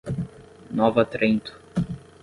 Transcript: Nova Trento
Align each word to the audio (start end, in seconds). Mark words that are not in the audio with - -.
Nova 0.79 1.05
Trento 1.05 1.53